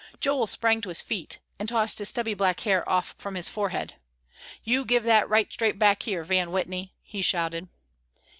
[0.19, 3.97] Joel sprang to his feet and tossed his stubby black hair off from his forehead,
[4.63, 7.69] "You give that right straight back here, Van Whitney!" he shouted.